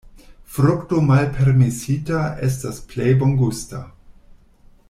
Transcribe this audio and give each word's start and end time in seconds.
Frukto 0.53 1.01
malpermesita 1.09 2.23
estas 2.49 2.83
plej 2.95 3.15
bongusta. 3.25 3.87